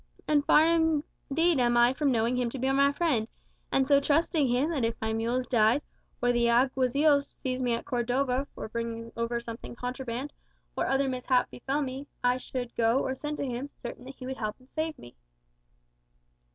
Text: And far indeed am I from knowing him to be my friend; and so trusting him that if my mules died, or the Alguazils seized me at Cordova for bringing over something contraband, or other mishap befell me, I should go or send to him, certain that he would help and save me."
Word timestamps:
And 0.27 0.43
far 0.47 0.65
indeed 0.65 1.59
am 1.59 1.77
I 1.77 1.93
from 1.93 2.11
knowing 2.11 2.35
him 2.35 2.49
to 2.49 2.57
be 2.57 2.71
my 2.71 2.91
friend; 2.91 3.27
and 3.71 3.85
so 3.87 3.99
trusting 3.99 4.47
him 4.47 4.71
that 4.71 4.83
if 4.83 4.99
my 4.99 5.13
mules 5.13 5.45
died, 5.45 5.83
or 6.23 6.31
the 6.31 6.49
Alguazils 6.49 7.37
seized 7.43 7.61
me 7.63 7.73
at 7.73 7.85
Cordova 7.85 8.47
for 8.55 8.67
bringing 8.67 9.11
over 9.15 9.39
something 9.39 9.75
contraband, 9.75 10.33
or 10.75 10.87
other 10.87 11.07
mishap 11.07 11.51
befell 11.51 11.83
me, 11.83 12.07
I 12.23 12.37
should 12.37 12.73
go 12.73 12.97
or 12.97 13.13
send 13.13 13.37
to 13.37 13.45
him, 13.45 13.69
certain 13.83 14.05
that 14.05 14.15
he 14.15 14.25
would 14.25 14.37
help 14.37 14.55
and 14.57 14.67
save 14.67 14.97
me." 14.97 15.15